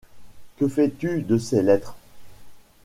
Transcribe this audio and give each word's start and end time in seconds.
Que 0.57 0.67
fais-tu 0.67 1.21
de 1.21 1.37
ses 1.37 1.61
lettres? 1.61 1.95